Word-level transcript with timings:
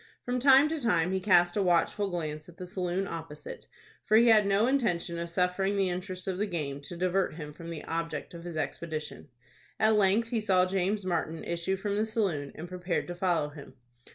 From 0.25 0.39
time 0.39 0.67
to 0.69 0.81
time 0.81 1.11
he 1.11 1.19
cast 1.19 1.55
a 1.55 1.61
watchful 1.61 2.09
glance 2.09 2.49
at 2.49 2.57
the 2.57 2.65
saloon 2.65 3.07
opposite, 3.07 3.67
for 4.03 4.17
he 4.17 4.29
had 4.29 4.47
no 4.47 4.65
intention 4.65 5.19
of 5.19 5.29
suffering 5.29 5.77
the 5.77 5.89
interest 5.91 6.27
of 6.27 6.39
the 6.39 6.47
game 6.47 6.81
to 6.85 6.97
divert 6.97 7.35
him 7.35 7.53
from 7.53 7.69
the 7.69 7.83
object 7.83 8.33
of 8.33 8.43
his 8.43 8.57
expedition. 8.57 9.27
At 9.79 9.95
length 9.95 10.29
he 10.29 10.41
saw 10.41 10.65
James 10.65 11.05
Martin 11.05 11.43
issue 11.43 11.77
from 11.77 11.97
the 11.97 12.05
saloon, 12.07 12.51
and 12.55 12.67
prepared 12.67 13.05
to 13.09 13.15
follow 13.15 13.49
him. 13.49 13.75